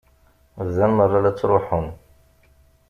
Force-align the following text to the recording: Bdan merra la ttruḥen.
Bdan 0.65 0.91
merra 0.97 1.19
la 1.23 1.31
ttruḥen. 1.33 1.87